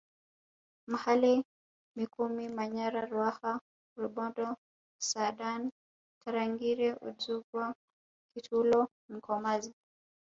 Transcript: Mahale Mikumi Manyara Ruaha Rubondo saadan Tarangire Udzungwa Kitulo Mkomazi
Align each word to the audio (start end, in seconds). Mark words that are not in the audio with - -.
Mahale 0.91 1.31
Mikumi 1.97 2.43
Manyara 2.57 3.01
Ruaha 3.11 3.53
Rubondo 3.99 4.47
saadan 5.09 5.61
Tarangire 6.21 6.87
Udzungwa 7.07 7.63
Kitulo 8.31 8.79
Mkomazi 9.11 9.73